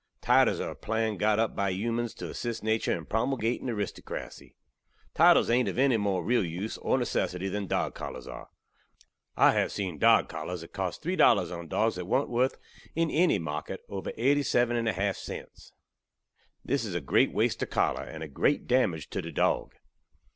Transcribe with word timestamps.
Titles 0.19 0.59
are 0.59 0.71
a 0.71 0.75
plan 0.75 1.15
got 1.17 1.37
up 1.37 1.55
bi 1.55 1.69
humans 1.69 2.15
tew 2.15 2.27
assist 2.31 2.63
natur 2.63 2.91
in 2.97 3.05
promulgating 3.05 3.67
aristokrasy. 3.67 4.55
Titles 5.13 5.47
ain't 5.47 5.69
ov 5.69 5.77
enny 5.77 5.95
more 5.97 6.25
real 6.25 6.43
use 6.43 6.79
or 6.79 6.97
necessity 6.97 7.49
than 7.49 7.67
dog 7.67 7.93
collars 7.93 8.25
are. 8.25 8.49
I 9.37 9.51
hav 9.51 9.71
seen 9.71 9.99
dog 9.99 10.27
collars 10.27 10.61
that 10.61 10.73
kost 10.73 11.03
3 11.03 11.15
dollars 11.17 11.51
on 11.51 11.67
dogs 11.67 11.97
that 11.97 12.05
wan't 12.05 12.29
worth, 12.29 12.57
in 12.95 13.11
enny 13.11 13.37
market, 13.37 13.81
over 13.89 14.11
87 14.17 14.83
1/2 14.87 15.15
cents. 15.15 15.71
This 16.65 16.83
iz 16.83 16.95
a 16.95 16.99
grate 17.01 17.31
waste 17.31 17.61
of 17.61 17.69
collar; 17.69 18.01
and 18.01 18.23
a 18.23 18.27
grate 18.27 18.65
damage 18.65 19.07
tew 19.11 19.21
the 19.21 19.31
dog. 19.31 19.75